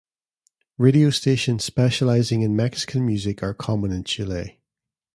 Radio 0.79 1.11
stations 1.11 1.63
specializing 1.63 2.41
in 2.41 2.55
Mexican 2.55 3.05
music 3.05 3.43
are 3.43 3.53
common 3.53 3.91
in 3.91 4.03
Chile. 4.03 4.57